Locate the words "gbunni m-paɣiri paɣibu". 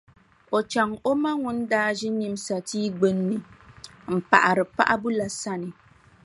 2.95-5.09